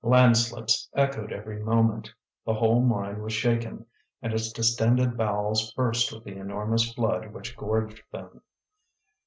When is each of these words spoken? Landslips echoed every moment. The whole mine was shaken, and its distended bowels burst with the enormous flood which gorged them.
Landslips 0.03 0.89
echoed 0.95 1.31
every 1.31 1.59
moment. 1.59 2.11
The 2.43 2.55
whole 2.55 2.81
mine 2.81 3.21
was 3.21 3.33
shaken, 3.33 3.85
and 4.19 4.33
its 4.33 4.51
distended 4.51 5.15
bowels 5.15 5.71
burst 5.73 6.11
with 6.11 6.23
the 6.23 6.39
enormous 6.39 6.91
flood 6.91 7.31
which 7.33 7.55
gorged 7.55 8.01
them. 8.11 8.41